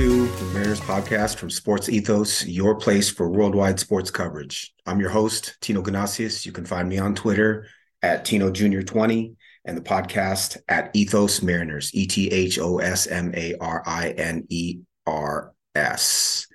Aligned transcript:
to 0.00 0.26
the 0.28 0.44
Mariners 0.54 0.80
podcast 0.80 1.36
from 1.36 1.50
Sports 1.50 1.90
Ethos, 1.90 2.46
your 2.46 2.74
place 2.74 3.10
for 3.10 3.28
worldwide 3.28 3.78
sports 3.78 4.10
coverage. 4.10 4.72
I'm 4.86 4.98
your 4.98 5.10
host, 5.10 5.58
Tino 5.60 5.82
Ganasius. 5.82 6.46
You 6.46 6.52
can 6.52 6.64
find 6.64 6.88
me 6.88 6.96
on 6.96 7.14
Twitter 7.14 7.66
at 8.00 8.24
Tino 8.24 8.50
Junior 8.50 8.82
20 8.82 9.36
and 9.66 9.76
the 9.76 9.82
podcast 9.82 10.56
at 10.70 10.88
Ethos 10.94 11.42
Mariners, 11.42 11.94
E 11.94 12.06
T 12.06 12.28
H 12.28 12.58
O 12.58 12.78
S 12.78 13.08
M 13.08 13.34
A 13.36 13.54
R 13.60 13.82
I 13.84 14.12
N 14.12 14.46
E 14.48 14.78
R 15.06 15.52
S. 15.74 16.46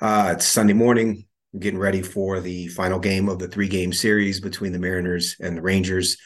Uh, 0.00 0.34
it's 0.36 0.46
Sunday 0.46 0.72
morning. 0.72 1.26
I'm 1.52 1.58
getting 1.58 1.80
ready 1.80 2.00
for 2.02 2.38
the 2.38 2.68
final 2.68 3.00
game 3.00 3.28
of 3.28 3.40
the 3.40 3.48
three 3.48 3.66
game 3.66 3.92
series 3.92 4.40
between 4.40 4.70
the 4.70 4.78
Mariners 4.78 5.34
and 5.40 5.56
the 5.56 5.62
Rangers. 5.62 6.16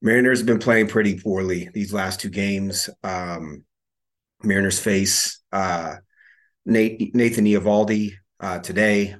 Mariners 0.00 0.38
have 0.38 0.46
been 0.46 0.60
playing 0.60 0.88
pretty 0.88 1.20
poorly 1.20 1.68
these 1.74 1.92
last 1.92 2.20
two 2.20 2.30
games. 2.30 2.88
Um, 3.04 3.64
Mariners 4.42 4.80
face 4.80 5.40
uh, 5.52 5.96
Nate, 6.64 7.14
Nathan 7.14 7.44
Eovaldi 7.44 8.12
uh, 8.38 8.58
today. 8.60 9.14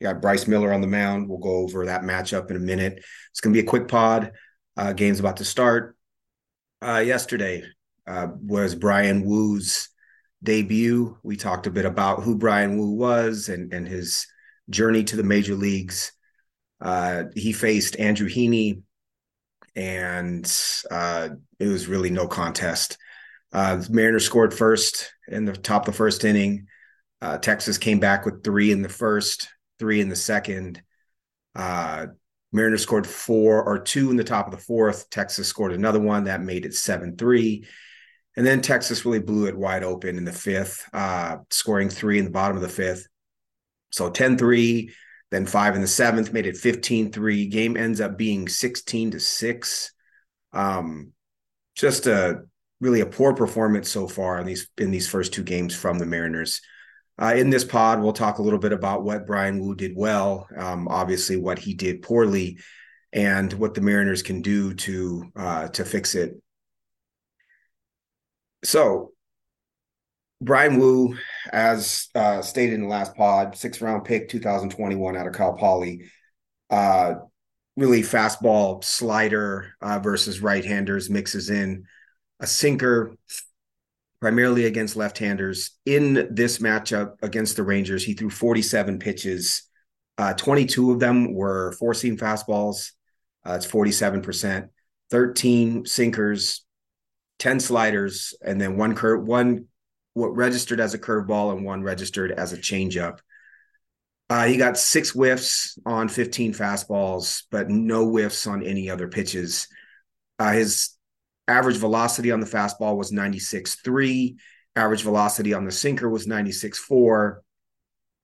You 0.00 0.06
got 0.06 0.22
Bryce 0.22 0.46
Miller 0.46 0.72
on 0.72 0.80
the 0.80 0.86
mound. 0.86 1.28
We'll 1.28 1.38
go 1.38 1.56
over 1.56 1.86
that 1.86 2.02
matchup 2.02 2.50
in 2.50 2.56
a 2.56 2.60
minute. 2.60 3.02
It's 3.30 3.40
going 3.40 3.52
to 3.54 3.60
be 3.60 3.66
a 3.66 3.68
quick 3.68 3.88
pod. 3.88 4.32
Uh, 4.76 4.92
game's 4.92 5.20
about 5.20 5.38
to 5.38 5.44
start. 5.44 5.96
Uh, 6.82 7.02
yesterday 7.04 7.62
uh, 8.06 8.28
was 8.40 8.74
Bryan 8.74 9.24
Woo's 9.24 9.90
debut. 10.42 11.18
We 11.22 11.36
talked 11.36 11.66
a 11.66 11.70
bit 11.70 11.84
about 11.84 12.22
who 12.22 12.36
Bryan 12.36 12.78
Woo 12.78 12.92
was 12.92 13.48
and, 13.48 13.72
and 13.72 13.86
his 13.86 14.26
journey 14.70 15.04
to 15.04 15.16
the 15.16 15.22
major 15.22 15.54
leagues. 15.54 16.12
Uh, 16.80 17.24
he 17.34 17.52
faced 17.52 17.98
Andrew 17.98 18.28
Heaney, 18.28 18.82
and 19.76 20.50
uh, 20.90 21.28
it 21.58 21.66
was 21.66 21.88
really 21.88 22.10
no 22.10 22.26
contest. 22.26 22.96
Uh, 23.52 23.82
Mariners 23.90 24.24
scored 24.24 24.54
first 24.54 25.12
in 25.28 25.44
the 25.44 25.52
top 25.52 25.82
of 25.82 25.94
the 25.94 25.96
first 25.98 26.24
inning. 26.24 26.66
Uh, 27.20 27.38
Texas 27.38 27.78
came 27.78 28.00
back 28.00 28.24
with 28.24 28.44
three 28.44 28.72
in 28.72 28.82
the 28.82 28.88
first, 28.88 29.48
three 29.78 30.00
in 30.00 30.08
the 30.08 30.16
second. 30.16 30.82
Uh, 31.54 32.06
Mariners 32.52 32.82
scored 32.82 33.06
four 33.06 33.62
or 33.62 33.78
two 33.78 34.10
in 34.10 34.16
the 34.16 34.24
top 34.24 34.46
of 34.46 34.52
the 34.52 34.64
fourth. 34.64 35.10
Texas 35.10 35.48
scored 35.48 35.72
another 35.72 36.00
one 36.00 36.24
that 36.24 36.42
made 36.42 36.64
it 36.64 36.74
7 36.74 37.16
3. 37.16 37.64
And 38.36 38.46
then 38.46 38.60
Texas 38.60 39.04
really 39.04 39.20
blew 39.20 39.46
it 39.46 39.56
wide 39.56 39.82
open 39.82 40.16
in 40.16 40.24
the 40.24 40.32
fifth, 40.32 40.88
uh, 40.92 41.38
scoring 41.50 41.88
three 41.88 42.18
in 42.18 42.24
the 42.24 42.30
bottom 42.30 42.56
of 42.56 42.62
the 42.62 42.68
fifth. 42.68 43.06
So 43.90 44.08
10 44.08 44.38
3, 44.38 44.94
then 45.30 45.46
five 45.46 45.74
in 45.74 45.80
the 45.80 45.86
seventh, 45.86 46.32
made 46.32 46.46
it 46.46 46.56
15 46.56 47.12
3. 47.12 47.46
Game 47.46 47.76
ends 47.76 48.00
up 48.00 48.16
being 48.16 48.48
16 48.48 49.12
to 49.12 49.20
6. 49.20 49.92
Um, 50.52 51.12
just 51.74 52.06
a 52.06 52.42
really 52.80 53.00
a 53.00 53.06
poor 53.06 53.34
performance 53.34 53.90
so 53.90 54.08
far 54.08 54.38
in 54.38 54.46
these 54.46 54.68
in 54.78 54.90
these 54.90 55.08
first 55.08 55.32
two 55.32 55.42
games 55.42 55.74
from 55.74 55.98
the 55.98 56.06
Mariners. 56.06 56.60
Uh, 57.20 57.34
in 57.36 57.50
this 57.50 57.64
pod, 57.64 58.00
we'll 58.00 58.14
talk 58.14 58.38
a 58.38 58.42
little 58.42 58.58
bit 58.58 58.72
about 58.72 59.02
what 59.02 59.26
Bryan 59.26 59.60
Woo 59.60 59.74
did 59.74 59.92
well, 59.94 60.48
um, 60.56 60.88
obviously 60.88 61.36
what 61.36 61.58
he 61.58 61.74
did 61.74 62.00
poorly, 62.00 62.58
and 63.12 63.52
what 63.52 63.74
the 63.74 63.82
Mariners 63.82 64.22
can 64.22 64.40
do 64.40 64.74
to 64.74 65.30
uh, 65.36 65.68
to 65.68 65.84
fix 65.84 66.14
it. 66.14 66.40
So, 68.64 69.12
Bryan 70.40 70.78
Woo, 70.78 71.16
as 71.52 72.08
uh, 72.14 72.40
stated 72.40 72.74
in 72.74 72.82
the 72.82 72.88
last 72.88 73.14
pod, 73.14 73.56
six 73.56 73.80
round 73.82 74.04
pick, 74.04 74.28
2021 74.30 75.16
out 75.16 75.26
of 75.26 75.34
Cal 75.34 75.54
Poly. 75.54 76.10
Uh, 76.70 77.14
really 77.76 78.02
fastball 78.02 78.84
slider 78.84 79.74
uh, 79.80 79.98
versus 79.98 80.40
right 80.40 80.64
handers 80.64 81.08
mixes 81.08 81.50
in 81.50 81.84
a 82.40 82.46
sinker 82.46 83.14
primarily 84.20 84.66
against 84.66 84.96
left-handers. 84.96 85.78
In 85.86 86.28
this 86.30 86.58
matchup 86.58 87.14
against 87.22 87.56
the 87.56 87.62
Rangers, 87.62 88.04
he 88.04 88.14
threw 88.14 88.30
47 88.30 88.98
pitches. 88.98 89.62
Uh, 90.18 90.34
22 90.34 90.92
of 90.92 91.00
them 91.00 91.32
were 91.32 91.72
four-seam 91.72 92.18
fastballs. 92.18 92.92
Uh, 93.46 93.54
it's 93.54 93.66
47%. 93.66 94.68
13 95.10 95.86
sinkers, 95.86 96.64
10 97.38 97.60
sliders, 97.60 98.34
and 98.42 98.60
then 98.60 98.76
one 98.76 98.94
one 99.26 99.66
what 100.14 100.36
registered 100.36 100.80
as 100.80 100.92
a 100.92 100.98
curveball 100.98 101.56
and 101.56 101.64
one 101.64 101.82
registered 101.82 102.32
as 102.32 102.52
a 102.52 102.58
changeup. 102.58 103.18
Uh, 104.28 104.46
he 104.46 104.56
got 104.56 104.78
six 104.78 105.10
whiffs 105.10 105.78
on 105.84 106.08
15 106.08 106.52
fastballs, 106.52 107.44
but 107.50 107.68
no 107.68 108.08
whiffs 108.08 108.46
on 108.46 108.62
any 108.62 108.90
other 108.90 109.08
pitches. 109.08 109.66
Uh, 110.38 110.52
his 110.52 110.90
Average 111.50 111.78
velocity 111.78 112.30
on 112.30 112.38
the 112.38 112.46
fastball 112.46 112.96
was 112.96 113.10
96.3. 113.10 114.36
Average 114.76 115.02
velocity 115.02 115.52
on 115.52 115.64
the 115.64 115.72
sinker 115.72 116.08
was 116.08 116.28
96.4. 116.28 117.38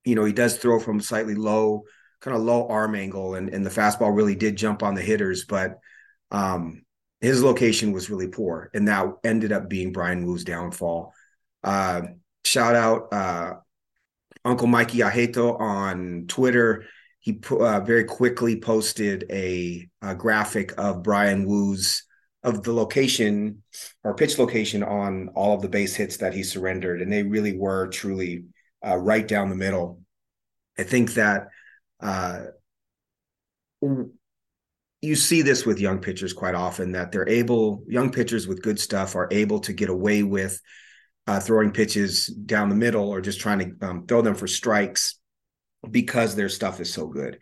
You 0.04 0.14
know, 0.14 0.24
he 0.24 0.32
does 0.32 0.56
throw 0.56 0.78
from 0.78 1.00
slightly 1.00 1.34
low, 1.34 1.82
kind 2.20 2.36
of 2.36 2.42
low 2.44 2.68
arm 2.68 2.94
angle, 2.94 3.34
and, 3.34 3.48
and 3.48 3.66
the 3.66 3.70
fastball 3.70 4.14
really 4.14 4.36
did 4.36 4.56
jump 4.56 4.84
on 4.84 4.94
the 4.94 5.02
hitters, 5.02 5.44
but 5.44 5.80
um, 6.30 6.84
his 7.20 7.42
location 7.42 7.90
was 7.90 8.08
really 8.08 8.28
poor. 8.28 8.70
And 8.72 8.86
that 8.86 9.06
ended 9.24 9.50
up 9.50 9.68
being 9.68 9.92
Bryan 9.92 10.24
Woo's 10.24 10.44
downfall. 10.44 11.12
Uh, 11.64 12.02
shout 12.44 12.76
out 12.76 13.12
uh, 13.12 13.54
Uncle 14.44 14.68
Mikey 14.68 14.98
Ajeto 14.98 15.58
on 15.58 16.26
Twitter. 16.28 16.84
He 17.18 17.40
uh, 17.50 17.80
very 17.80 18.04
quickly 18.04 18.60
posted 18.60 19.24
a, 19.30 19.88
a 20.00 20.14
graphic 20.14 20.74
of 20.78 21.02
Bryan 21.02 21.44
Woo's 21.44 22.05
of 22.46 22.62
the 22.62 22.72
location 22.72 23.62
or 24.04 24.14
pitch 24.14 24.38
location 24.38 24.84
on 24.84 25.28
all 25.34 25.56
of 25.56 25.62
the 25.62 25.68
base 25.68 25.96
hits 25.96 26.18
that 26.18 26.32
he 26.32 26.44
surrendered, 26.44 27.02
and 27.02 27.12
they 27.12 27.24
really 27.24 27.58
were 27.58 27.88
truly 27.88 28.44
uh, 28.86 28.96
right 28.96 29.26
down 29.26 29.50
the 29.50 29.56
middle. 29.56 30.00
I 30.78 30.84
think 30.84 31.14
that 31.14 31.48
uh, 32.00 32.42
you 33.82 35.16
see 35.16 35.42
this 35.42 35.66
with 35.66 35.80
young 35.80 35.98
pitchers 35.98 36.32
quite 36.32 36.54
often 36.54 36.92
that 36.92 37.10
they're 37.10 37.28
able, 37.28 37.82
young 37.88 38.12
pitchers 38.12 38.46
with 38.46 38.62
good 38.62 38.78
stuff 38.78 39.16
are 39.16 39.28
able 39.32 39.58
to 39.60 39.72
get 39.72 39.90
away 39.90 40.22
with 40.22 40.60
uh, 41.26 41.40
throwing 41.40 41.72
pitches 41.72 42.26
down 42.26 42.68
the 42.68 42.76
middle 42.76 43.08
or 43.08 43.20
just 43.20 43.40
trying 43.40 43.58
to 43.58 43.86
um, 43.86 44.06
throw 44.06 44.22
them 44.22 44.36
for 44.36 44.46
strikes 44.46 45.18
because 45.90 46.36
their 46.36 46.48
stuff 46.48 46.80
is 46.80 46.92
so 46.92 47.08
good. 47.08 47.40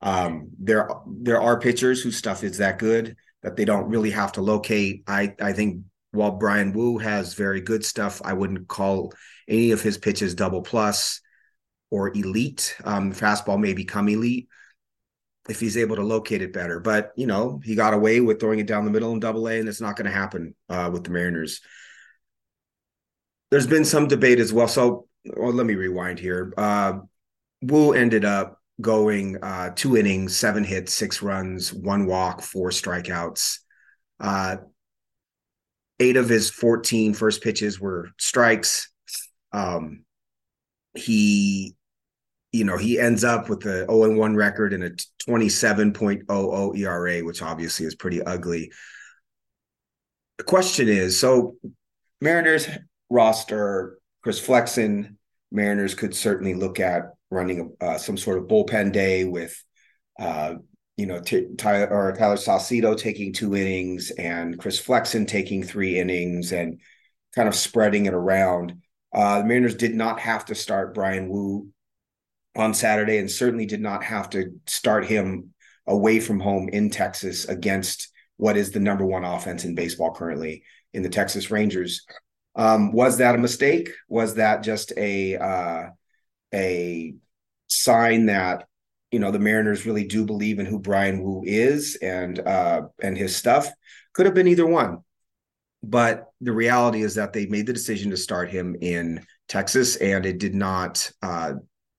Um, 0.00 0.50
there, 0.60 0.88
there 1.06 1.40
are 1.40 1.58
pitchers 1.58 2.02
whose 2.02 2.16
stuff 2.16 2.44
is 2.44 2.58
that 2.58 2.78
good 2.78 3.16
that 3.44 3.56
they 3.56 3.64
don't 3.64 3.88
really 3.88 4.10
have 4.10 4.32
to 4.32 4.42
locate. 4.42 5.04
I 5.06 5.34
I 5.40 5.52
think 5.52 5.84
while 6.10 6.32
Bryan 6.32 6.72
Woo 6.72 6.98
has 6.98 7.34
very 7.34 7.60
good 7.60 7.84
stuff, 7.84 8.20
I 8.24 8.32
wouldn't 8.32 8.66
call 8.66 9.12
any 9.46 9.70
of 9.70 9.82
his 9.82 9.98
pitches 9.98 10.34
double 10.34 10.62
plus 10.62 11.20
or 11.90 12.08
elite. 12.16 12.74
Um, 12.84 13.12
fastball 13.12 13.60
may 13.60 13.74
become 13.74 14.08
elite 14.08 14.48
if 15.48 15.60
he's 15.60 15.76
able 15.76 15.96
to 15.96 16.02
locate 16.02 16.40
it 16.40 16.54
better. 16.54 16.80
But 16.80 17.12
you 17.16 17.26
know, 17.26 17.60
he 17.62 17.74
got 17.74 17.92
away 17.94 18.20
with 18.20 18.40
throwing 18.40 18.60
it 18.60 18.66
down 18.66 18.86
the 18.86 18.90
middle 18.90 19.12
in 19.12 19.20
Double 19.20 19.46
A, 19.46 19.60
and 19.60 19.68
it's 19.68 19.80
not 19.80 19.96
going 19.96 20.06
to 20.06 20.18
happen 20.18 20.54
uh, 20.70 20.90
with 20.92 21.04
the 21.04 21.10
Mariners. 21.10 21.60
There's 23.50 23.66
been 23.66 23.84
some 23.84 24.08
debate 24.08 24.40
as 24.40 24.52
well. 24.52 24.68
So, 24.68 25.06
well, 25.36 25.52
let 25.52 25.66
me 25.66 25.74
rewind 25.74 26.18
here. 26.18 26.52
Uh, 26.56 27.00
Woo 27.62 27.92
ended 27.92 28.24
up 28.24 28.58
going 28.80 29.42
uh, 29.42 29.70
two 29.74 29.96
innings, 29.96 30.36
seven 30.36 30.64
hits, 30.64 30.92
six 30.92 31.22
runs, 31.22 31.72
one 31.72 32.06
walk, 32.06 32.42
four 32.42 32.70
strikeouts. 32.70 33.58
Uh, 34.20 34.56
eight 36.00 36.16
of 36.16 36.28
his 36.28 36.50
14 36.50 37.14
first 37.14 37.42
pitches 37.42 37.80
were 37.80 38.10
strikes. 38.18 38.90
Um, 39.52 40.04
he, 40.94 41.76
you 42.52 42.64
know, 42.64 42.76
he 42.76 42.98
ends 42.98 43.24
up 43.24 43.48
with 43.48 43.64
a 43.66 43.86
0 43.86 44.16
1 44.16 44.36
record 44.36 44.72
and 44.72 44.84
a 44.84 44.90
27.00 45.28 46.78
ERA, 46.78 47.20
which 47.24 47.42
obviously 47.42 47.86
is 47.86 47.94
pretty 47.94 48.22
ugly. 48.22 48.72
The 50.38 50.44
question 50.44 50.88
is 50.88 51.18
so 51.18 51.56
Mariners 52.20 52.68
roster, 53.10 53.98
Chris 54.22 54.40
Flexen, 54.40 55.16
Mariners 55.52 55.94
could 55.94 56.14
certainly 56.14 56.54
look 56.54 56.80
at 56.80 57.13
running 57.34 57.74
uh, 57.80 57.98
some 57.98 58.16
sort 58.16 58.38
of 58.38 58.44
bullpen 58.44 58.92
day 58.92 59.24
with, 59.24 59.62
uh, 60.18 60.54
you 60.96 61.06
know, 61.06 61.20
t- 61.20 61.48
Tyler 61.58 61.88
or 61.88 62.12
Tyler 62.12 62.94
taking 62.94 63.32
two 63.32 63.54
innings 63.54 64.10
and 64.12 64.58
Chris 64.58 64.78
Flexen 64.78 65.26
taking 65.26 65.62
three 65.62 65.98
innings 65.98 66.52
and 66.52 66.80
kind 67.34 67.48
of 67.48 67.54
spreading 67.54 68.06
it 68.06 68.14
around. 68.14 68.80
Uh, 69.12 69.40
the 69.40 69.44
Mariners 69.44 69.74
did 69.74 69.94
not 69.94 70.20
have 70.20 70.44
to 70.46 70.54
start 70.54 70.94
Bryan 70.94 71.28
Woo 71.28 71.68
on 72.56 72.74
Saturday 72.74 73.18
and 73.18 73.30
certainly 73.30 73.66
did 73.66 73.80
not 73.80 74.04
have 74.04 74.30
to 74.30 74.52
start 74.66 75.04
him 75.04 75.54
away 75.86 76.20
from 76.20 76.40
home 76.40 76.68
in 76.68 76.90
Texas 76.90 77.44
against 77.46 78.08
what 78.36 78.56
is 78.56 78.70
the 78.70 78.80
number 78.80 79.04
one 79.04 79.24
offense 79.24 79.64
in 79.64 79.74
baseball 79.74 80.14
currently 80.14 80.62
in 80.92 81.02
the 81.02 81.08
Texas 81.08 81.50
Rangers. 81.50 82.04
Um, 82.56 82.92
was 82.92 83.18
that 83.18 83.34
a 83.34 83.38
mistake? 83.38 83.90
Was 84.08 84.36
that 84.36 84.62
just 84.62 84.92
a 84.96 85.36
uh, 85.36 85.86
a 86.54 87.14
sign 87.68 88.26
that 88.26 88.66
you 89.10 89.18
know 89.18 89.30
the 89.30 89.38
Mariners 89.38 89.86
really 89.86 90.04
do 90.04 90.24
believe 90.24 90.58
in 90.58 90.66
who 90.66 90.78
Bryan 90.78 91.22
Woo 91.22 91.42
is 91.44 91.96
and 91.96 92.38
uh, 92.38 92.82
and 93.02 93.16
his 93.16 93.36
stuff. 93.36 93.68
Could 94.12 94.26
have 94.26 94.34
been 94.34 94.48
either 94.48 94.66
one. 94.66 94.98
But 95.82 96.30
the 96.40 96.52
reality 96.52 97.02
is 97.02 97.16
that 97.16 97.32
they 97.32 97.46
made 97.46 97.66
the 97.66 97.72
decision 97.72 98.10
to 98.10 98.16
start 98.16 98.48
him 98.50 98.74
in 98.80 99.24
Texas, 99.48 99.96
and 99.96 100.24
it 100.24 100.38
did 100.38 100.54
not 100.54 101.10
uh, 101.22 101.54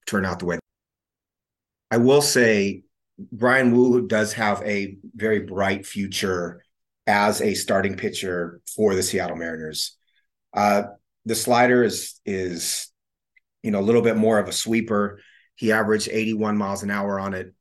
turn 0.08 0.26
out 0.26 0.40
the 0.40 0.46
way. 0.46 0.60
I 1.92 1.98
will 1.98 2.22
say 2.22 2.84
Bryan 3.32 3.76
Woo 3.76 4.08
does 4.08 4.34
have 4.34 4.62
a 4.64 4.98
very 5.14 5.42
bright 5.42 5.86
future 5.86 6.64
as 7.08 7.42
a 7.42 7.54
starting 7.54 7.96
pitcher 7.96 8.60
for 8.76 8.96
the 8.96 9.04
Seattle 9.04 9.38
Mariners. 9.38 9.96
Uh, 10.54 10.84
the 11.26 11.36
slider 11.36 11.84
is 11.84 12.20
is 12.26 12.92
you 13.66 13.72
know 13.72 13.80
a 13.80 13.82
little 13.82 14.04
bit 14.04 14.16
more 14.16 14.38
of 14.38 14.48
a 14.48 14.54
sweeper. 14.54 15.20
He 15.56 15.72
averaged 15.72 16.08
81 16.12 16.58
miles 16.58 16.84
an 16.84 16.92
hour 16.92 17.20
on 17.20 17.34
it. 17.34 17.54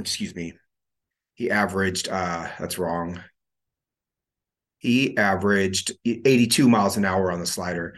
Excuse 0.00 0.34
me. 0.34 0.54
He 1.34 1.50
averaged 1.50 2.08
uh 2.08 2.48
that's 2.58 2.78
wrong. 2.78 3.22
He 4.78 5.16
averaged 5.16 5.92
82 6.04 6.68
miles 6.68 6.96
an 6.96 7.04
hour 7.04 7.30
on 7.30 7.40
the 7.40 7.46
slider. 7.46 7.94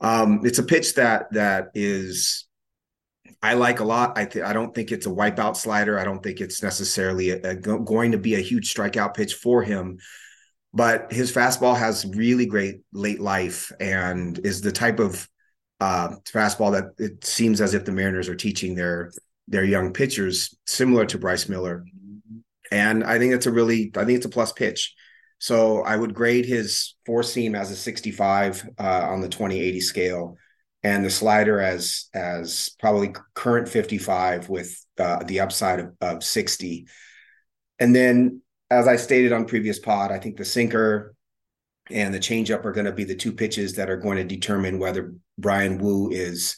Um, 0.00 0.40
it's 0.44 0.58
a 0.58 0.62
pitch 0.62 0.94
that 0.94 1.32
that 1.32 1.68
is 1.74 2.46
I 3.42 3.54
like 3.54 3.80
a 3.80 3.84
lot. 3.84 4.18
I 4.18 4.26
th- 4.26 4.44
I 4.44 4.52
don't 4.52 4.74
think 4.74 4.92
it's 4.92 5.06
a 5.06 5.10
wipeout 5.10 5.56
slider. 5.56 5.98
I 5.98 6.04
don't 6.04 6.22
think 6.22 6.40
it's 6.40 6.62
necessarily 6.62 7.30
a, 7.30 7.40
a 7.42 7.54
go- 7.54 7.78
going 7.78 8.12
to 8.12 8.18
be 8.18 8.34
a 8.34 8.40
huge 8.40 8.72
strikeout 8.72 9.14
pitch 9.14 9.34
for 9.34 9.62
him. 9.62 9.98
But 10.74 11.12
his 11.12 11.32
fastball 11.32 11.76
has 11.76 12.06
really 12.06 12.46
great 12.46 12.82
late 12.92 13.20
life 13.20 13.72
and 13.80 14.38
is 14.44 14.60
the 14.60 14.72
type 14.72 15.00
of 15.00 15.28
uh, 15.80 16.10
fastball 16.24 16.72
that 16.72 17.02
it 17.02 17.24
seems 17.24 17.60
as 17.60 17.74
if 17.74 17.84
the 17.84 17.92
Mariners 17.92 18.28
are 18.28 18.36
teaching 18.36 18.74
their 18.74 19.12
their 19.48 19.64
young 19.64 19.92
pitchers, 19.92 20.56
similar 20.66 21.04
to 21.06 21.18
Bryce 21.18 21.48
Miller. 21.48 21.84
And 22.70 23.02
I 23.02 23.18
think 23.18 23.34
it's 23.34 23.46
a 23.46 23.50
really, 23.50 23.90
I 23.96 24.04
think 24.04 24.16
it's 24.16 24.26
a 24.26 24.30
plus 24.30 24.52
pitch. 24.52 24.94
So 25.38 25.82
I 25.82 25.96
would 25.96 26.14
grade 26.14 26.46
his 26.46 26.94
four 27.04 27.24
seam 27.24 27.56
as 27.56 27.72
a 27.72 27.76
65 27.76 28.68
uh, 28.78 29.06
on 29.10 29.20
the 29.20 29.28
2080 29.28 29.80
scale 29.80 30.36
and 30.82 31.04
the 31.04 31.10
slider 31.10 31.60
as 31.60 32.06
as 32.14 32.70
probably 32.78 33.12
current 33.34 33.68
55 33.68 34.48
with 34.48 34.84
uh, 34.98 35.22
the 35.24 35.40
upside 35.40 35.80
of, 35.80 35.94
of 36.00 36.24
60 36.24 36.86
and 37.78 37.94
then 37.94 38.40
as 38.70 38.88
i 38.88 38.96
stated 38.96 39.32
on 39.32 39.44
previous 39.44 39.78
pod 39.78 40.10
i 40.10 40.18
think 40.18 40.36
the 40.36 40.44
sinker 40.44 41.14
and 41.92 42.14
the 42.14 42.18
changeup 42.18 42.64
are 42.64 42.72
going 42.72 42.86
to 42.86 42.92
be 42.92 43.04
the 43.04 43.14
two 43.14 43.32
pitches 43.32 43.74
that 43.74 43.90
are 43.90 43.96
going 43.96 44.16
to 44.16 44.24
determine 44.24 44.78
whether 44.78 45.14
Bryan 45.38 45.78
Woo 45.78 46.10
is 46.10 46.56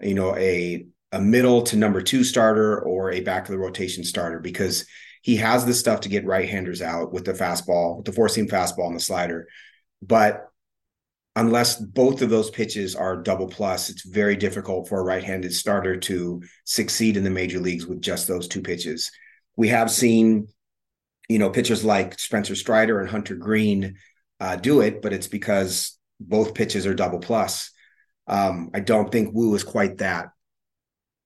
you 0.00 0.14
know 0.14 0.36
a 0.36 0.86
a 1.12 1.20
middle 1.20 1.62
to 1.62 1.76
number 1.76 2.02
two 2.02 2.24
starter 2.24 2.80
or 2.82 3.10
a 3.10 3.20
back 3.20 3.44
of 3.44 3.50
the 3.50 3.58
rotation 3.58 4.04
starter 4.04 4.40
because 4.40 4.86
he 5.22 5.36
has 5.36 5.64
the 5.64 5.74
stuff 5.74 6.00
to 6.00 6.08
get 6.08 6.26
right-handers 6.26 6.82
out 6.82 7.12
with 7.12 7.24
the 7.24 7.32
fastball 7.32 7.96
with 7.96 8.06
the 8.06 8.12
four 8.12 8.28
seam 8.28 8.46
fastball 8.46 8.86
and 8.86 8.96
the 8.96 9.00
slider 9.00 9.48
but 10.02 10.48
unless 11.38 11.76
both 11.76 12.20
of 12.20 12.30
those 12.30 12.50
pitches 12.50 12.96
are 12.96 13.22
double 13.22 13.46
plus, 13.46 13.90
it's 13.90 14.04
very 14.04 14.34
difficult 14.34 14.88
for 14.88 14.98
a 14.98 15.04
right-handed 15.04 15.54
starter 15.54 15.96
to 15.96 16.42
succeed 16.64 17.16
in 17.16 17.22
the 17.22 17.30
major 17.30 17.60
leagues 17.60 17.86
with 17.86 18.02
just 18.02 18.26
those 18.26 18.48
two 18.48 18.60
pitches. 18.60 19.12
We 19.54 19.68
have 19.68 19.88
seen, 19.88 20.48
you 21.28 21.38
know, 21.38 21.48
pitchers 21.48 21.84
like 21.84 22.18
Spencer 22.18 22.56
Strider 22.56 23.00
and 23.00 23.08
Hunter 23.08 23.36
Greene 23.36 23.96
uh, 24.40 24.56
do 24.56 24.80
it, 24.80 25.02
but 25.02 25.12
it's 25.12 25.26
because 25.26 25.98
both 26.20 26.54
pitches 26.54 26.86
are 26.86 26.94
double 26.94 27.18
plus. 27.18 27.70
Um, 28.26 28.70
I 28.74 28.80
don't 28.80 29.10
think 29.10 29.34
Woo 29.34 29.54
is 29.54 29.64
quite 29.64 29.98
that. 29.98 30.30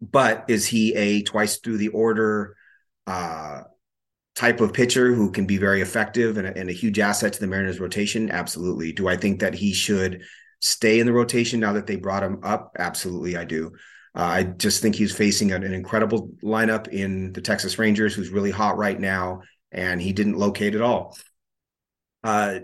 But 0.01 0.47
is 0.49 0.67
he 0.67 0.95
a 0.95 1.23
twice 1.23 1.59
through 1.59 1.79
the 1.79 1.89
order 1.89 2.57
uh, 3.07 3.63
type 4.35 4.61
of 4.61 4.73
pitcher 4.73 5.13
who 5.13 5.31
can 5.31 5.47
be 5.47 5.59
very 5.59 5.81
effective 5.81 6.39
and 6.39 6.47
a, 6.47 6.57
and 6.57 6.71
a, 6.71 6.73
huge 6.73 6.99
asset 6.99 7.33
to 7.35 7.41
the 7.41 7.47
Mariners 7.47 7.81
rotation? 7.81 8.31
Absolutely. 8.31 8.93
Do 8.93 9.09
I 9.09 9.17
think 9.17 9.41
that 9.41 9.55
he 9.55 9.73
should 9.73 10.23
stay 10.61 10.99
in 10.99 11.07
the 11.07 11.13
rotation 11.13 11.61
now 11.61 11.75
that 11.75 11.87
they 11.87 11.97
brought 11.97 12.23
him 12.23 12.41
up? 12.43 12.77
Absolutely, 12.79 13.37
I 13.37 13.45
do. 13.45 13.73
Uh, 14.15 14.23
I 14.23 14.43
just 14.43 14.83
think 14.83 14.95
he's 14.95 15.15
facing 15.15 15.53
an, 15.53 15.63
an, 15.63 15.73
incredible 15.73 16.31
lineup 16.43 16.89
in 16.89 17.33
the 17.33 17.41
Texas 17.41 17.79
Rangers, 17.79 18.15
who's 18.15 18.29
really 18.29 18.51
hot 18.51 18.77
right 18.77 18.99
now, 18.99 19.43
and 19.71 20.03
he 20.03 20.13
didn't 20.13 20.37
locate 20.37 20.75
at 20.75 20.83
all. 20.83 21.17
Uh, 22.23 22.61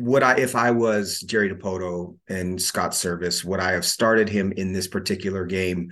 would 0.00 0.22
I, 0.22 0.38
if 0.38 0.56
I 0.56 0.70
was 0.70 1.20
Jerry 1.20 1.50
Dipoto 1.50 2.16
and 2.28 2.60
Scott 2.60 2.92
Servais, 2.92 3.44
would 3.44 3.60
I 3.60 3.72
have 3.72 3.84
started 3.84 4.28
him 4.28 4.52
in 4.52 4.72
this 4.72 4.88
particular 4.88 5.44
game? 5.44 5.90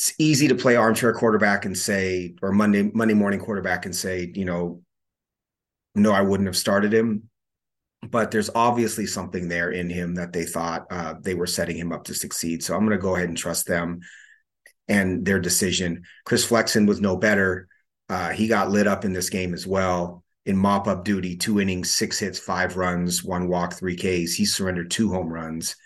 it's 0.00 0.14
easy 0.18 0.48
to 0.48 0.54
play 0.54 0.76
armchair 0.76 1.12
quarterback 1.12 1.66
and 1.66 1.76
say, 1.76 2.34
or 2.40 2.52
Monday 2.52 2.90
Monday 2.94 3.12
morning 3.12 3.38
quarterback 3.38 3.84
and 3.84 3.94
say, 3.94 4.32
you 4.34 4.46
know, 4.46 4.80
no, 5.94 6.10
I 6.10 6.22
wouldn't 6.22 6.46
have 6.46 6.56
started 6.56 6.90
him. 6.90 7.28
But 8.08 8.30
there's 8.30 8.48
obviously 8.54 9.04
something 9.04 9.48
there 9.48 9.70
in 9.70 9.90
him 9.90 10.14
that 10.14 10.32
they 10.32 10.46
thought 10.46 10.86
uh, 10.90 11.16
they 11.20 11.34
were 11.34 11.46
setting 11.46 11.76
him 11.76 11.92
up 11.92 12.04
to 12.04 12.14
succeed. 12.14 12.64
So 12.64 12.74
I'm 12.74 12.86
going 12.86 12.96
to 12.96 13.02
go 13.02 13.14
ahead 13.14 13.28
and 13.28 13.36
trust 13.36 13.66
them 13.66 14.00
and 14.88 15.22
their 15.22 15.38
decision. 15.38 16.04
Chris 16.24 16.46
Flexen 16.46 16.86
was 16.86 17.02
no 17.02 17.18
better. 17.18 17.68
Uh, 18.08 18.30
he 18.30 18.48
got 18.48 18.70
lit 18.70 18.86
up 18.86 19.04
in 19.04 19.12
this 19.12 19.28
game 19.28 19.52
as 19.52 19.66
well 19.66 20.24
in 20.46 20.56
mop 20.56 20.86
up 20.86 21.04
duty, 21.04 21.36
two 21.36 21.60
innings, 21.60 21.92
six 21.92 22.18
hits, 22.18 22.38
five 22.38 22.76
runs, 22.76 23.22
one 23.22 23.48
walk, 23.48 23.74
three 23.74 23.96
Ks. 23.96 24.34
He 24.34 24.44
surrendered 24.44 24.90
two 24.90 25.12
home 25.12 25.28
runs. 25.28 25.76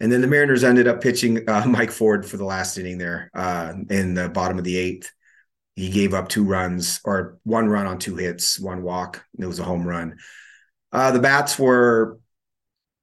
And 0.00 0.10
then 0.10 0.20
the 0.20 0.26
Mariners 0.26 0.64
ended 0.64 0.88
up 0.88 1.00
pitching 1.00 1.48
uh, 1.48 1.64
Mike 1.68 1.90
Ford 1.90 2.26
for 2.26 2.36
the 2.36 2.44
last 2.44 2.78
inning 2.78 2.98
there 2.98 3.30
uh, 3.34 3.72
in 3.90 4.14
the 4.14 4.28
bottom 4.28 4.58
of 4.58 4.64
the 4.64 4.76
eighth. 4.76 5.10
He 5.74 5.88
gave 5.88 6.12
up 6.12 6.28
two 6.28 6.44
runs 6.44 7.00
or 7.04 7.38
one 7.44 7.68
run 7.68 7.86
on 7.86 7.98
two 7.98 8.16
hits, 8.16 8.60
one 8.60 8.82
walk. 8.82 9.24
It 9.38 9.46
was 9.46 9.58
a 9.58 9.64
home 9.64 9.86
run. 9.86 10.18
Uh, 10.92 11.12
the 11.12 11.20
bats 11.20 11.58
were 11.58 12.18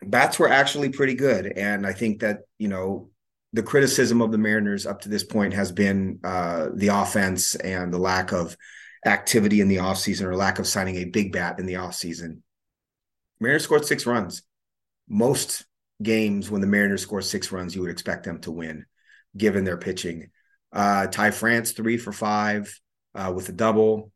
bats 0.06 0.38
were 0.38 0.50
actually 0.50 0.90
pretty 0.90 1.16
good, 1.16 1.48
and 1.48 1.86
I 1.86 1.94
think 1.94 2.20
that 2.20 2.42
you 2.60 2.68
know 2.68 3.10
the 3.54 3.64
criticism 3.64 4.22
of 4.22 4.31
the 4.31 4.38
Mariners 4.38 4.86
up 4.86 5.02
to 5.02 5.10
this 5.10 5.24
point 5.24 5.54
has 5.56 5.72
been 5.72 6.20
uh, 6.24 6.68
the 6.74 6.90
offense 6.90 7.56
and 7.56 7.92
the 7.92 7.98
lack 7.98 8.31
of 8.31 8.56
activity 9.06 9.62
in 9.62 9.68
the 9.68 9.78
offseason 9.78 10.24
or 10.24 10.36
lack 10.36 10.60
of 10.60 10.68
signing 10.68 10.98
a 10.98 11.06
big 11.06 11.31
bat 11.31 11.60
in 11.60 11.66
the 11.66 11.75
offseason. 11.75 12.42
Mariners 13.40 13.63
scored 13.63 13.86
six 13.86 14.06
runs. 14.06 14.44
Most 15.07 15.66
games 16.01 16.50
when 16.50 16.62
the 16.62 16.68
Mariners 16.68 17.02
score 17.02 17.21
six 17.21 17.52
runs, 17.52 17.76
you 17.76 17.81
would 17.81 17.92
expect 17.92 18.26
them 18.26 18.40
to 18.42 18.52
win, 18.52 18.85
given 19.35 19.64
their 19.64 19.78
pitching. 19.78 20.30
Uh, 20.71 21.07
Ty 21.07 21.31
France 21.31 21.71
three 21.71 21.97
for 21.97 22.12
five 22.12 22.78
uh, 23.16 23.31
with 23.35 23.50
a 23.50 23.54
double, 23.54 24.12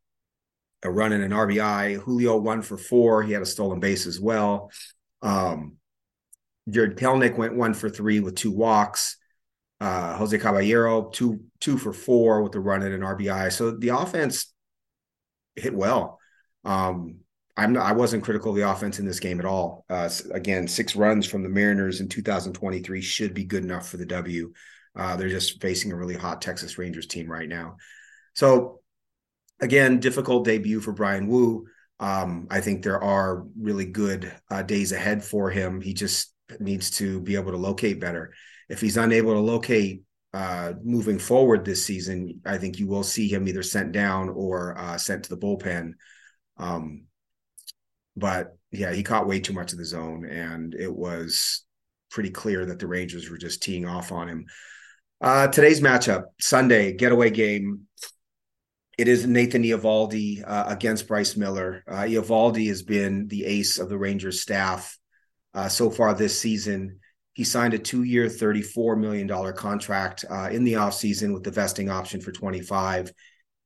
a 0.84 0.92
run 0.92 1.14
and 1.14 1.24
an 1.24 1.32
RBI. 1.32 1.98
Julio 1.98 2.38
one 2.38 2.62
for 2.62 2.78
four. 2.78 3.24
He 3.24 3.34
had 3.34 3.42
a 3.42 3.48
stolen 3.48 3.80
base 3.80 4.06
as 4.06 4.20
well. 4.20 4.72
Um, 5.22 5.78
Jarred 6.70 6.98
Kelenic 6.98 7.38
went 7.38 7.56
one 7.56 7.74
for 7.74 7.90
three 7.90 8.20
with 8.20 8.36
two 8.36 8.52
walks. 8.52 9.18
Uh, 9.80 10.16
Jose 10.16 10.38
Caballero 10.38 11.10
two 11.10 11.42
two 11.60 11.78
for 11.78 11.92
four 11.92 12.44
with 12.44 12.56
a 12.56 12.60
run 12.60 12.84
and 12.84 12.94
an 12.94 13.02
RBI. 13.02 13.52
So 13.52 13.72
the 13.72 13.90
offense 13.90 14.53
hit 15.56 15.74
well. 15.74 16.20
Um, 16.66 17.18
I'm 17.56 17.74
not, 17.74 17.86
I 17.86 17.94
wasn't 17.94 18.24
critical 18.24 18.52
of 18.52 18.58
the 18.58 18.70
offense 18.70 19.00
in 19.00 19.06
this 19.06 19.20
game 19.20 19.40
at 19.40 19.46
all. 19.46 19.86
Uh, 19.90 20.10
again, 20.32 20.68
six 20.68 20.96
runs 20.96 21.28
from 21.28 21.44
the 21.44 21.50
Mariners 21.50 22.02
in 22.02 22.10
2023 22.10 23.02
should 23.02 23.34
be 23.34 23.44
good 23.44 23.64
enough 23.64 23.88
for 23.88 23.98
the 23.98 24.06
W. 24.08 24.54
Uh, 24.96 25.16
they're 25.16 25.30
just 25.30 25.62
facing 25.62 25.92
a 25.92 25.96
really 25.96 26.16
hot 26.16 26.42
Texas 26.42 26.78
Rangers 26.78 27.06
team 27.06 27.30
right 27.30 27.48
now. 27.48 27.78
So, 28.34 28.82
again, 29.62 30.00
difficult 30.00 30.46
debut 30.46 30.80
for 30.80 30.94
Bryan 30.94 31.28
Woo. 31.28 31.68
Um, 32.00 32.48
I 32.50 32.60
think 32.60 32.84
there 32.84 33.02
are 33.02 33.46
really 33.60 33.86
good 33.86 34.32
uh, 34.50 34.64
days 34.64 34.92
ahead 34.92 35.24
for 35.24 35.52
him. 35.52 35.80
He 35.80 35.94
just 35.94 36.34
needs 36.60 36.92
to 36.92 37.20
be 37.22 37.36
able 37.36 37.52
to 37.52 37.58
locate 37.58 38.00
better. 38.00 38.34
If 38.68 38.82
he's 38.82 38.98
unable 38.98 39.34
to 39.34 39.40
locate 39.40 40.04
uh, 40.34 40.74
moving 40.84 41.20
forward 41.20 41.64
this 41.64 41.86
season, 41.86 42.42
I 42.46 42.58
think 42.58 42.80
you 42.80 42.88
will 42.88 43.04
see 43.04 43.28
him 43.28 43.48
either 43.48 43.64
sent 43.64 43.92
down 43.92 44.30
or 44.30 44.78
uh, 44.78 44.98
sent 44.98 45.24
to 45.24 45.30
the 45.30 45.38
bullpen. 45.38 45.94
Um, 46.58 47.06
but 48.16 48.58
yeah, 48.72 48.92
he 48.94 49.04
caught 49.04 49.28
way 49.28 49.40
too 49.40 49.54
much 49.54 49.72
of 49.72 49.78
the 49.78 49.86
zone, 49.86 50.26
and 50.26 50.74
it 50.74 50.94
was 50.94 51.66
pretty 52.10 52.32
clear 52.32 52.66
that 52.66 52.80
the 52.80 52.88
Rangers 52.88 53.30
were 53.30 53.38
just 53.38 53.62
teeing 53.62 53.86
off 53.86 54.12
on 54.12 54.28
him. 54.28 54.46
Uh, 55.22 55.48
today's 55.48 55.82
matchup, 55.82 56.26
Sunday 56.40 56.94
getaway 56.94 57.30
game. 57.30 57.88
It 58.98 59.08
is 59.08 59.26
Nathan 59.26 59.64
Eovaldi 59.64 60.44
uh, 60.46 60.66
against 60.68 61.08
Bryce 61.08 61.36
Miller. 61.36 61.84
Uh, 61.88 62.06
has 62.06 62.84
been 62.84 63.28
the 63.28 63.46
ace 63.46 63.80
of 63.80 63.90
the 63.90 63.98
Rangers 63.98 64.42
staff 64.42 64.98
uh, 65.54 65.70
so 65.70 65.90
far 65.90 66.14
this 66.14 66.40
season. 66.40 67.00
He 67.34 67.44
signed 67.44 67.74
a 67.74 67.80
two-year, 67.80 68.28
$34 68.28 68.98
million 68.98 69.54
contract 69.54 70.24
uh, 70.30 70.50
in 70.52 70.64
the 70.64 70.74
offseason 70.74 71.34
with 71.34 71.44
the 71.44 71.52
vesting 71.52 71.90
option 71.90 72.22
for 72.22 72.32
25. 72.32 73.12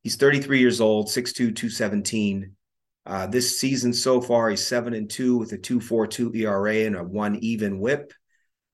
He's 0.03 0.15
33 0.15 0.59
years 0.59 0.79
old, 0.79 1.07
6'2", 1.07 1.33
217. 1.35 2.55
Uh, 3.05 3.25
this 3.27 3.57
season 3.57 3.93
so 3.93 4.19
far, 4.19 4.49
he's 4.49 4.65
seven 4.65 4.93
and 4.93 5.09
two 5.09 5.37
with 5.37 5.53
a 5.53 5.57
two 5.57 5.79
four 5.79 6.05
two 6.05 6.33
ERA 6.35 6.85
and 6.85 6.95
a 6.95 7.03
one 7.03 7.37
even 7.37 7.79
WHIP. 7.79 8.11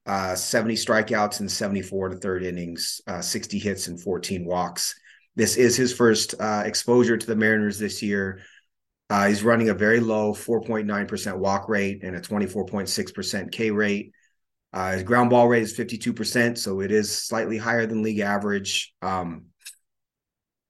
Uh, 0.05 0.35
70 0.35 0.73
strikeouts 0.73 1.39
in 1.39 1.47
74 1.47 2.09
to 2.09 2.17
third 2.17 2.43
innings, 2.43 2.99
uh, 3.07 3.21
60 3.21 3.57
hits 3.57 3.87
and 3.87 4.01
14 4.01 4.43
walks. 4.43 4.95
This 5.35 5.55
is 5.55 5.77
his 5.77 5.93
first 5.93 6.35
uh, 6.39 6.63
exposure 6.65 7.15
to 7.15 7.25
the 7.25 7.35
Mariners 7.35 7.79
this 7.79 8.01
year. 8.01 8.41
Uh, 9.09 9.27
he's 9.27 9.43
running 9.43 9.69
a 9.69 9.73
very 9.73 9.99
low 9.99 10.33
4.9% 10.33 11.37
walk 11.37 11.69
rate 11.69 12.03
and 12.03 12.15
a 12.15 12.19
24.6% 12.19 13.51
K 13.51 13.71
rate. 13.71 14.11
Uh, 14.73 14.93
his 14.93 15.03
ground 15.03 15.29
ball 15.29 15.47
rate 15.47 15.61
is 15.61 15.77
52%, 15.77 16.57
so 16.57 16.81
it 16.81 16.91
is 16.91 17.15
slightly 17.15 17.57
higher 17.57 17.85
than 17.85 18.01
league 18.01 18.19
average. 18.19 18.93
Um, 19.01 19.45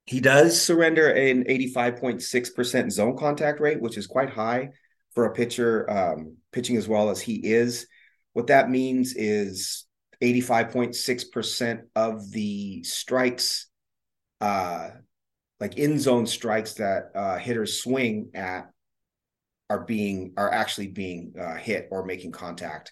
he 0.06 0.20
does 0.20 0.62
surrender 0.62 1.10
an 1.10 1.46
85.6% 1.46 2.92
zone 2.92 3.18
contact 3.18 3.62
rate, 3.62 3.80
which 3.80 3.98
is 3.98 4.06
quite 4.06 4.30
high 4.30 4.70
for 5.16 5.26
a 5.26 5.34
pitcher 5.34 5.90
um, 5.90 6.38
pitching 6.52 6.76
as 6.76 6.88
well 6.88 7.10
as 7.10 7.22
he 7.22 7.36
is. 7.36 7.88
What 8.34 8.48
that 8.48 8.70
means 8.70 9.14
is 9.16 9.86
85.6% 10.22 11.82
of 11.96 12.30
the 12.32 12.84
strikes, 12.84 13.68
uh, 14.42 14.90
like 15.62 15.78
in 15.78 16.00
zone 16.00 16.26
strikes 16.26 16.74
that 16.74 17.12
uh, 17.16 17.38
hitters 17.38 17.82
swing 17.82 18.32
at, 18.34 18.70
are 19.70 19.86
being 19.86 20.34
are 20.36 20.52
actually 20.52 20.88
being 20.88 21.34
uh, 21.40 21.56
hit 21.56 21.88
or 21.90 22.06
making 22.06 22.32
contact. 22.32 22.92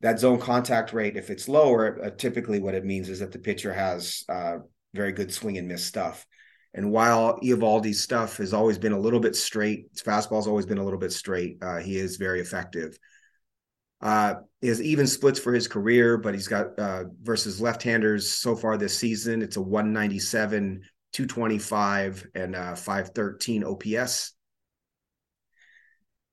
That 0.00 0.20
zone 0.20 0.38
contact 0.38 0.92
rate, 0.92 1.16
if 1.16 1.30
it's 1.30 1.48
lower, 1.48 2.04
uh, 2.04 2.10
typically 2.10 2.60
what 2.60 2.74
it 2.74 2.84
means 2.84 3.08
is 3.08 3.18
that 3.18 3.32
the 3.32 3.38
pitcher 3.38 3.72
has 3.72 4.24
uh, 4.28 4.58
very 4.94 5.12
good 5.12 5.32
swing 5.32 5.58
and 5.58 5.66
miss 5.66 5.84
stuff. 5.84 6.26
And 6.74 6.92
while 6.92 7.40
Eovaldi's 7.40 8.00
stuff 8.00 8.36
has 8.36 8.54
always 8.54 8.78
been 8.78 8.92
a 8.92 9.00
little 9.00 9.20
bit 9.20 9.34
straight, 9.34 9.86
his 9.90 10.02
fastball's 10.02 10.46
always 10.46 10.66
been 10.66 10.78
a 10.78 10.84
little 10.84 10.98
bit 10.98 11.12
straight. 11.12 11.58
Uh, 11.62 11.78
he 11.78 11.96
is 11.96 12.16
very 12.16 12.40
effective. 12.40 12.98
Uh, 14.00 14.34
he 14.60 14.68
has 14.68 14.80
even 14.80 15.06
splits 15.06 15.40
for 15.40 15.52
his 15.52 15.66
career, 15.66 16.16
but 16.18 16.34
he's 16.34 16.46
got 16.46 16.78
uh, 16.78 17.04
versus 17.22 17.60
left-handers 17.60 18.30
so 18.30 18.54
far 18.54 18.76
this 18.76 18.96
season. 18.96 19.42
It's 19.42 19.56
a 19.56 19.62
197, 19.62 20.82
225, 21.12 22.26
and 22.34 22.54
uh, 22.54 22.74
513 22.76 23.64
OPS. 23.64 24.34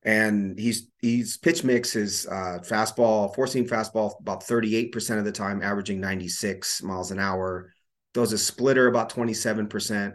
And 0.05 0.57
he's 0.57 0.87
he's 1.01 1.35
pitch 1.37 1.63
mix 1.63 1.95
is 1.95 2.27
uh, 2.27 2.59
fastball, 2.61 3.33
four 3.33 3.47
seam 3.47 3.67
fastball 3.67 4.19
about 4.19 4.43
38% 4.43 5.17
of 5.17 5.25
the 5.25 5.31
time, 5.31 5.63
averaging 5.63 5.99
96 5.99 6.83
miles 6.83 7.09
an 7.09 7.19
hour. 7.19 7.73
Those 8.13 8.31
a 8.31 8.37
splitter 8.37 8.87
about 8.87 9.11
27%, 9.11 10.13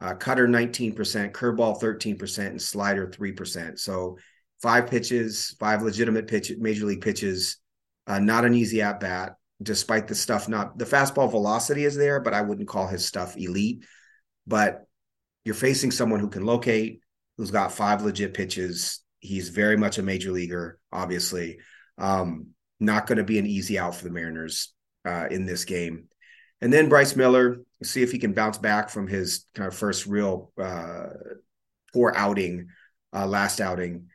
uh, 0.00 0.14
cutter 0.14 0.48
19%, 0.48 0.96
curveball 1.30 1.80
13%, 1.80 2.46
and 2.46 2.60
slider 2.60 3.06
3%. 3.06 3.78
So 3.78 4.18
five 4.60 4.90
pitches, 4.90 5.54
five 5.60 5.82
legitimate 5.82 6.26
pitch, 6.26 6.52
major 6.58 6.84
league 6.86 7.00
pitches. 7.00 7.58
Uh, 8.08 8.18
not 8.18 8.44
an 8.44 8.54
easy 8.54 8.82
at 8.82 8.98
bat, 8.98 9.36
despite 9.62 10.08
the 10.08 10.14
stuff. 10.16 10.48
Not 10.48 10.76
the 10.76 10.84
fastball 10.84 11.30
velocity 11.30 11.84
is 11.84 11.96
there, 11.96 12.18
but 12.18 12.34
I 12.34 12.40
wouldn't 12.42 12.68
call 12.68 12.88
his 12.88 13.06
stuff 13.06 13.36
elite. 13.36 13.84
But 14.46 14.86
you're 15.44 15.54
facing 15.54 15.92
someone 15.92 16.18
who 16.18 16.28
can 16.28 16.44
locate, 16.44 17.00
who's 17.36 17.52
got 17.52 17.72
five 17.72 18.02
legit 18.02 18.34
pitches. 18.34 19.00
He's 19.20 19.50
very 19.50 19.76
much 19.76 19.98
a 19.98 20.02
major 20.02 20.32
leaguer, 20.32 20.78
obviously. 20.92 21.58
Um, 21.98 22.48
not 22.78 23.06
going 23.06 23.18
to 23.18 23.24
be 23.24 23.38
an 23.38 23.46
easy 23.46 23.78
out 23.78 23.94
for 23.94 24.04
the 24.04 24.10
Mariners 24.10 24.72
uh, 25.04 25.26
in 25.30 25.44
this 25.44 25.64
game. 25.64 26.08
And 26.60 26.72
then 26.72 26.88
Bryce 26.88 27.16
Miller, 27.16 27.58
see 27.82 28.02
if 28.02 28.12
he 28.12 28.18
can 28.18 28.32
bounce 28.32 28.58
back 28.58 28.90
from 28.90 29.06
his 29.06 29.46
kind 29.54 29.68
of 29.68 29.74
first 29.74 30.06
real 30.06 30.52
uh, 30.60 31.08
poor 31.92 32.12
outing, 32.14 32.68
uh, 33.14 33.26
last 33.26 33.60
outing. 33.60 34.08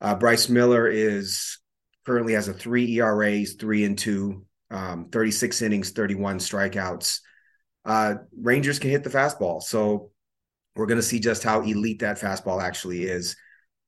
Uh, 0.00 0.14
Bryce 0.14 0.48
Miller 0.48 0.86
is 0.86 1.58
currently 2.06 2.34
has 2.34 2.48
a 2.48 2.52
three 2.52 2.98
ERAs, 2.98 3.54
three 3.54 3.84
and 3.84 3.98
two, 3.98 4.46
um, 4.70 5.08
36 5.10 5.62
innings, 5.62 5.90
31 5.90 6.38
strikeouts. 6.38 7.20
Uh, 7.84 8.14
Rangers 8.40 8.78
can 8.78 8.90
hit 8.90 9.02
the 9.02 9.10
fastball. 9.10 9.62
So 9.62 10.10
we're 10.76 10.86
going 10.86 11.00
to 11.00 11.02
see 11.02 11.20
just 11.20 11.42
how 11.42 11.62
elite 11.62 12.00
that 12.00 12.20
fastball 12.20 12.62
actually 12.62 13.04
is. 13.04 13.36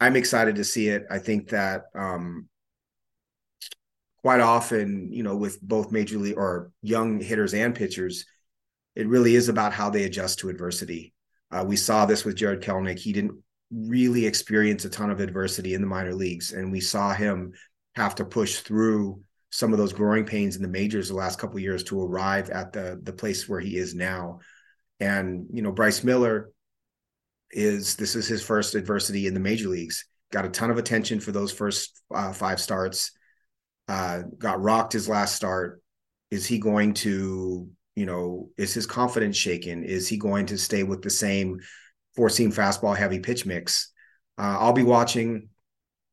I'm 0.00 0.16
excited 0.16 0.56
to 0.56 0.64
see 0.64 0.88
it. 0.88 1.04
I 1.10 1.18
think 1.18 1.50
that 1.50 1.84
um, 1.94 2.48
quite 4.22 4.40
often, 4.40 5.12
you 5.12 5.22
know, 5.22 5.36
with 5.36 5.60
both 5.60 5.92
major 5.92 6.18
league 6.18 6.38
or 6.38 6.72
young 6.82 7.20
hitters 7.20 7.54
and 7.54 7.74
pitchers, 7.74 8.24
it 8.94 9.06
really 9.06 9.34
is 9.34 9.48
about 9.48 9.72
how 9.72 9.90
they 9.90 10.04
adjust 10.04 10.40
to 10.40 10.48
adversity. 10.48 11.12
Uh, 11.50 11.64
we 11.66 11.76
saw 11.76 12.06
this 12.06 12.24
with 12.24 12.36
Jarred 12.36 12.62
Kelenic. 12.62 12.98
He 12.98 13.12
didn't 13.12 13.42
really 13.70 14.26
experience 14.26 14.84
a 14.84 14.90
ton 14.90 15.10
of 15.10 15.20
adversity 15.20 15.74
in 15.74 15.80
the 15.80 15.86
minor 15.86 16.14
leagues, 16.14 16.52
and 16.52 16.72
we 16.72 16.80
saw 16.80 17.12
him 17.12 17.52
have 17.94 18.14
to 18.16 18.24
push 18.24 18.60
through 18.60 19.22
some 19.50 19.72
of 19.72 19.78
those 19.78 19.92
growing 19.92 20.24
pains 20.24 20.56
in 20.56 20.62
the 20.62 20.68
majors 20.68 21.08
the 21.08 21.14
last 21.14 21.38
couple 21.38 21.58
years 21.58 21.82
to 21.84 22.02
arrive 22.02 22.50
at 22.50 22.72
the 22.72 23.00
the 23.02 23.12
place 23.12 23.48
where 23.48 23.60
he 23.60 23.76
is 23.76 23.94
now. 23.94 24.40
And 25.00 25.46
you 25.52 25.62
know, 25.62 25.72
Bryce 25.72 26.04
Miller 26.04 26.50
is 27.50 27.96
this 27.96 28.14
is 28.14 28.26
his 28.26 28.42
first 28.42 28.74
adversity 28.74 29.26
in 29.26 29.34
the 29.34 29.40
major 29.40 29.68
leagues. 29.68 30.04
Got 30.32 30.44
a 30.44 30.50
ton 30.50 30.70
of 30.70 30.78
attention 30.78 31.20
for 31.20 31.32
those 31.32 31.52
first 31.52 32.00
uh, 32.14 32.32
five 32.32 32.60
starts. 32.60 33.12
Uh, 33.88 34.22
got 34.38 34.62
rocked 34.62 34.92
his 34.92 35.08
last 35.08 35.34
start. 35.34 35.82
Is 36.30 36.46
he 36.46 36.58
going 36.58 36.94
to, 36.94 37.68
you 37.96 38.06
know, 38.06 38.50
is 38.56 38.72
his 38.72 38.86
confidence 38.86 39.36
shaken? 39.36 39.82
Is 39.82 40.06
he 40.06 40.16
going 40.16 40.46
to 40.46 40.58
stay 40.58 40.84
with 40.84 41.02
the 41.02 41.10
same 41.10 41.58
four 42.14 42.28
seam 42.28 42.52
fastball 42.52 42.96
heavy 42.96 43.18
pitch 43.18 43.44
mix? 43.46 43.92
Uh, 44.38 44.56
I'll 44.60 44.72
be 44.72 44.84
watching. 44.84 45.48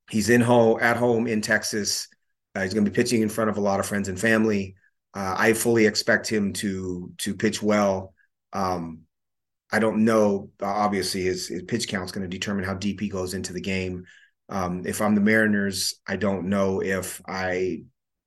He's 0.09 0.29
in 0.29 0.41
home 0.41 0.79
at 0.81 0.97
home 0.97 1.27
in 1.27 1.41
Texas. 1.41 2.07
Uh, 2.55 2.63
he's 2.63 2.73
going 2.73 2.85
to 2.85 2.91
be 2.91 2.95
pitching 2.95 3.21
in 3.21 3.29
front 3.29 3.51
of 3.51 3.57
a 3.57 3.61
lot 3.61 3.79
of 3.79 3.85
friends 3.85 4.07
and 4.07 4.19
family. 4.19 4.75
Uh, 5.13 5.35
I 5.37 5.53
fully 5.53 5.85
expect 5.85 6.27
him 6.27 6.53
to 6.53 7.11
to 7.19 7.35
pitch 7.35 7.61
well. 7.61 8.13
Um, 8.53 9.01
I 9.71 9.79
don't 9.79 10.05
know. 10.05 10.49
Obviously, 10.61 11.23
his, 11.23 11.47
his 11.47 11.63
pitch 11.63 11.87
count 11.87 12.05
is 12.05 12.11
going 12.11 12.29
to 12.29 12.37
determine 12.37 12.63
how 12.63 12.73
deep 12.73 12.99
he 12.99 13.09
goes 13.09 13.33
into 13.33 13.53
the 13.53 13.61
game. 13.61 14.05
Um, 14.49 14.83
if 14.85 15.01
I'm 15.01 15.15
the 15.15 15.21
Mariners, 15.21 15.95
I 16.07 16.15
don't 16.15 16.47
know 16.47 16.81
if 16.81 17.21
I 17.27 17.83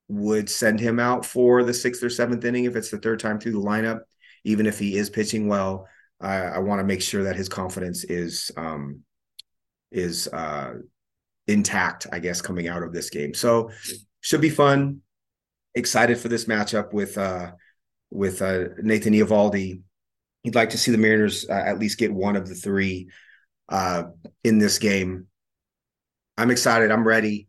would 0.09 0.51
send 0.51 0.81
him 0.81 0.99
out 0.99 1.25
for 1.25 1.63
the 1.63 1.73
sixth 1.73 2.03
or 2.03 2.11
seventh 2.11 2.45
inning 2.45 2.65
if 2.65 2.77
it's 2.77 2.91
the 2.91 2.99
third 2.99 3.21
time 3.21 3.39
through 3.39 3.53
the 3.53 3.59
lineup, 3.59 4.01
even 4.45 4.67
if 4.67 4.79
he 4.79 4.99
is 4.99 5.09
pitching 5.09 5.49
well. 5.49 5.87
I, 6.21 6.37
I 6.37 6.59
want 6.59 6.81
to 6.81 6.85
make 6.85 7.01
sure 7.01 7.25
that 7.25 7.37
his 7.37 7.49
confidence 7.49 8.05
is 8.05 8.51
um, 8.57 9.01
is 9.91 10.29
uh, 10.29 10.75
intact, 11.47 12.07
I 12.13 12.19
guess, 12.19 12.43
coming 12.43 12.69
out 12.69 12.83
of 12.83 12.93
this 12.93 13.09
game. 13.09 13.33
So 13.35 13.71
should 14.21 14.41
be 14.41 14.51
fun. 14.51 15.01
Excited 15.75 16.19
for 16.19 16.29
this 16.29 16.45
matchup 16.45 16.93
with 16.93 17.17
uh, 17.17 17.53
with 18.11 18.43
uh, 18.43 18.65
Nathan 18.83 19.15
Eovaldi. 19.15 19.83
He'd 20.43 20.55
like 20.55 20.71
to 20.71 20.79
see 20.79 20.91
the 20.91 20.99
Mariners 20.99 21.47
uh, 21.49 21.53
at 21.53 21.79
least 21.79 21.99
get 21.99 22.13
one 22.13 22.37
of 22.37 22.49
the 22.49 22.55
three 22.55 23.09
uh, 23.69 24.05
in 24.43 24.59
this 24.59 24.79
game. 24.79 25.27
I'm 26.37 26.51
excited. 26.51 26.91
I'm 26.91 27.07
ready. 27.07 27.49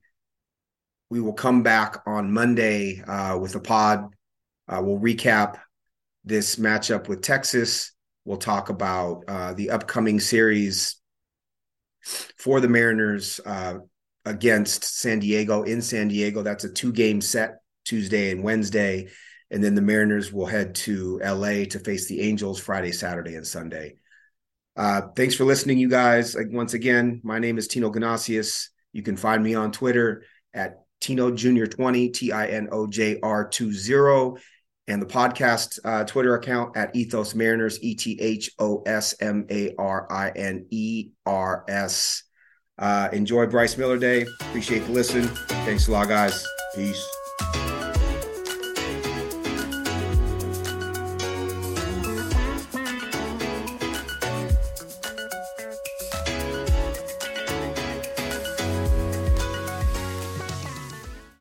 We 1.10 1.22
will 1.22 1.34
come 1.34 1.64
back 1.64 2.02
on 2.06 2.32
Monday 2.32 3.02
uh, 3.02 3.38
with 3.38 3.56
a 3.56 3.60
pod. 3.60 4.14
Uh, 4.68 4.82
we'll 4.84 5.00
recap 5.00 5.58
this 6.24 6.58
matchup 6.58 7.08
with 7.08 7.22
Texas. 7.22 7.94
We'll 8.26 8.38
talk 8.38 8.70
about 8.70 9.24
uh, 9.28 9.54
the 9.54 9.72
upcoming 9.72 10.20
series 10.20 10.98
for 12.38 12.60
the 12.60 12.68
Mariners 12.68 13.40
uh, 13.46 13.76
against 14.26 14.84
San 14.84 15.20
Diego 15.20 15.64
in 15.64 15.82
San 15.82 16.08
Diego. 16.08 16.44
That's 16.44 16.64
a 16.64 16.70
two 16.70 16.92
game 16.92 17.22
set 17.22 17.62
Tuesday 17.86 18.32
and 18.32 18.44
Wednesday. 18.44 19.10
And 19.52 19.64
then 19.64 19.76
the 19.76 19.82
Mariners 19.82 20.32
will 20.32 20.46
head 20.46 20.74
to 20.76 21.20
LA 21.20 21.66
to 21.66 21.80
face 21.80 22.08
the 22.08 22.22
Angels 22.22 22.60
Friday, 22.60 22.92
Saturday, 22.92 23.36
and 23.36 23.46
Sunday. 23.46 23.96
Uh, 24.76 25.02
thanks 25.16 25.36
for 25.36 25.44
listening, 25.44 25.78
you 25.78 25.90
guys. 25.90 26.36
Once 26.50 26.74
again, 26.74 27.20
my 27.24 27.38
name 27.38 27.58
is 27.58 27.68
Tino 27.68 27.92
Ganasius. 27.92 28.70
You 28.94 29.04
can 29.04 29.18
find 29.18 29.44
me 29.44 29.54
on 29.54 29.72
Twitter 29.72 30.24
at 30.54 30.86
Tino 31.02 31.32
Junior 31.32 31.68
20, 31.68 32.10
T 32.10 32.32
I 32.32 32.48
N 32.48 32.70
O 32.72 32.88
J 32.88 33.20
R 33.22 33.50
20, 33.50 34.40
and 34.88 35.02
the 35.02 35.06
podcast 35.06 35.80
uh, 35.84 36.04
Twitter 36.06 36.36
account 36.36 36.78
at 36.78 36.96
Ethos 36.96 37.36
Mariners, 37.36 37.82
E 37.84 37.96
T 37.96 38.18
H 38.22 38.52
O 38.60 38.84
S 38.86 39.16
M 39.20 39.46
A 39.50 39.76
R 39.78 40.08
I 40.12 40.30
N 40.30 40.66
E 40.70 41.10
R 41.26 41.66
S. 41.68 42.24
Uh, 42.78 43.10
enjoy 43.12 43.46
Bryce 43.46 43.78
Miller 43.78 43.98
Day. 43.98 44.26
Appreciate 44.42 44.86
the 44.86 44.92
listen. 44.92 45.24
Thanks 45.66 45.88
a 45.88 45.92
lot, 45.92 46.08
guys. 46.08 46.46
Peace. 46.76 47.06